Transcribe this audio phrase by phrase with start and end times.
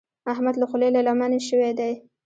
[0.31, 1.93] احمد له خولې له لمنې شوی دی.